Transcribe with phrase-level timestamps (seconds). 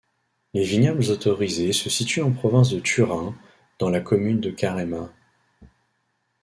[0.55, 3.35] Les vignobles autorisés se situent en province de Turin
[3.77, 5.13] dans la commune de Carema.